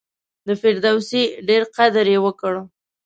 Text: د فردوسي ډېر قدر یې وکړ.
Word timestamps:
د 0.47 0.49
فردوسي 0.61 1.23
ډېر 1.47 1.63
قدر 1.75 2.05
یې 2.13 2.19
وکړ. 2.25 2.53